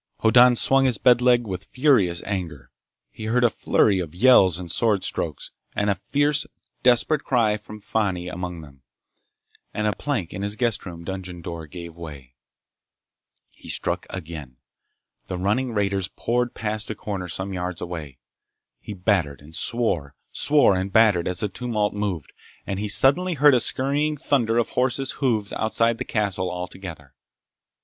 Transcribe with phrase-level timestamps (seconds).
[0.21, 2.71] Hoddan swung his bed leg with furious anger.
[3.11, 6.47] He heard a flurry of yells and sword strokes, and a fierce,
[6.81, 8.81] desperate cry from Fani among them,
[9.75, 12.33] and a plank in his guest room dungeon door gave way.
[13.53, 14.57] He struck again.
[15.27, 18.17] The running raiders poured past a corner some yards away.
[18.79, 22.33] He battered and swore, swore and battered as the tumult moved,
[22.65, 27.13] and he suddenly heard a scurrying thunder of horses' hoofs outside the castle altogether.